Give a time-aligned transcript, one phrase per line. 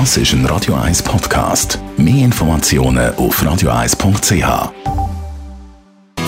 [0.00, 1.78] Das ist ein Radio 1 Podcast.
[1.96, 4.72] Mehr Informationen auf radio1.ch.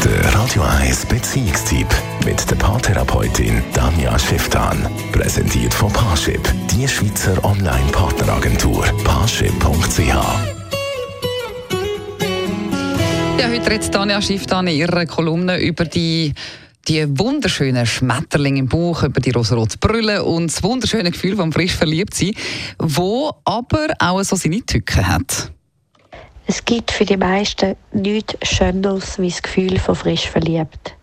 [0.04, 1.88] Der Radio 1 Beziehungstyp
[2.24, 4.88] mit der Paartherapeutin Danja Schifftan.
[5.10, 6.40] Präsentiert von Paarship,
[6.70, 8.84] die Schweizer Online-Partneragentur.
[9.02, 9.98] Paarship.ch.
[13.36, 16.34] Ja, heute redet Tanja Schifftan in ihrer Kolumne über die
[16.88, 21.74] die wunderschönen Schmetterlinge im Bauch, über die rosarote Brille und das wunderschöne Gefühl vom frisch
[21.74, 22.32] verliebt sein,
[22.78, 25.50] wo aber auch so seine Tücken hat.
[26.46, 30.94] Es gibt für die meisten nichts Schöneres wie das Gefühl von frisch verliebt.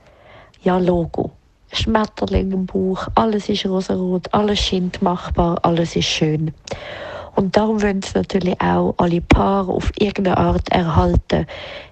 [0.63, 1.31] Ja, Logo.
[1.73, 6.53] Schmetterling im Bauch, alles ist rosarot, alles scheint machbar, alles ist schön.
[7.35, 11.47] Und darum wollen es natürlich auch alle Paare auf irgendeine Art erhalten.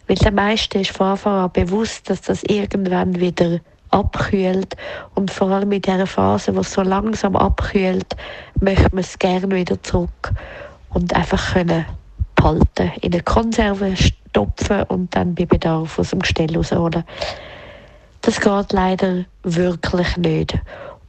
[0.08, 3.60] Weil der meisten ist von Anfang an bewusst, dass das irgendwann wieder
[3.91, 4.76] abkühlt.
[5.16, 8.16] Und vor allem in dieser Phase, wo es so langsam abkühlt,
[8.59, 10.32] möchte man es gerne wieder zurück
[10.90, 11.86] und einfach können
[12.35, 17.04] behalten, in eine Konserve stopfen und dann bei Bedarf aus dem Gestell rausholen.
[18.21, 20.57] Das geht leider wirklich nicht.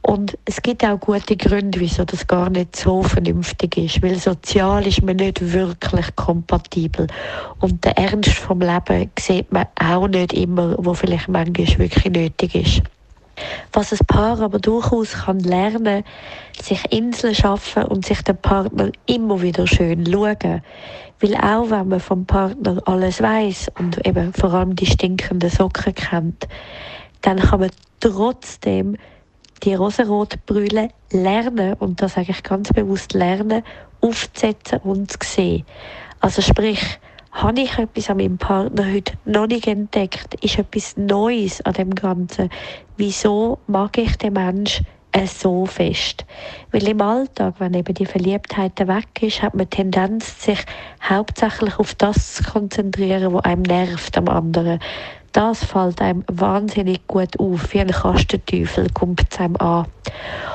[0.05, 4.85] Und es gibt auch gute Gründe, wieso das gar nicht so vernünftig ist, weil sozial
[4.85, 7.07] ist man nicht wirklich kompatibel.
[7.61, 12.53] Und der Ernst vom Leben sieht man auch nicht immer, wo vielleicht manchmal wirklich nötig
[12.53, 12.81] ist.
[13.71, 16.03] Was ein Paar aber durchaus kann lernen,
[16.61, 20.61] sich Inseln schaffen und sich den Partner immer wieder schön schauen.
[21.21, 25.95] Weil auch wenn man vom Partner alles weiß und eben vor allem die stinkenden Socken
[25.95, 26.47] kennt,
[27.21, 28.97] dann kann man trotzdem
[29.63, 33.63] die rosarote Brille lernen, und das sage ich ganz bewusst lernen,
[34.01, 35.65] aufzusetzen und zu sehen.
[36.19, 36.99] Also sprich,
[37.31, 40.35] habe ich etwas an meinem Partner heute noch nicht entdeckt?
[40.43, 42.49] Ist etwas Neues an dem Ganzen?
[42.95, 44.85] Wieso mag ich den Menschen
[45.25, 46.25] so fest?
[46.71, 50.59] Weil im Alltag, wenn eben die Verliebtheit weg ist, hat man Tendenz, sich
[51.01, 54.79] hauptsächlich auf das zu konzentrieren, was einem nervt am anderen.
[55.33, 59.87] Das fällt einem wahnsinnig gut auf, wie ein Kastenteufel kommt es einem an.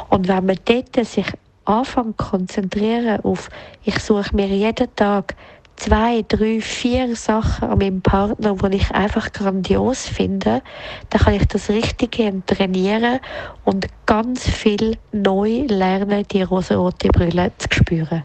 [0.08, 1.26] Und wenn man dort sich
[1.64, 3.50] anfängt konzentrieren auf,
[3.82, 5.34] ich suche mir jeden Tag
[5.74, 10.62] zwei, drei, vier Sachen an meinem Partner, die ich einfach grandios finde,
[11.10, 13.18] dann kann ich das Richtige trainieren
[13.64, 18.24] und ganz viel neu lernen, die rosarote Brille zu spüren.